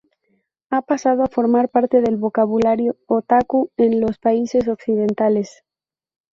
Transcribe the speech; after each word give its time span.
Ha 0.71 0.81
pasado 0.81 1.23
a 1.23 1.27
formar 1.27 1.69
parte 1.69 2.01
del 2.01 2.17
vocabulario 2.17 2.97
otaku 3.05 3.69
en 3.77 4.01
los 4.01 4.17
países 4.17 4.67
occidentales. 4.67 5.63